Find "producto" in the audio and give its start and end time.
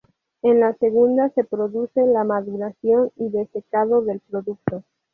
4.21-4.83